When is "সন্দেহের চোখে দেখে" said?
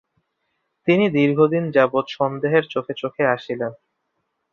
2.09-3.23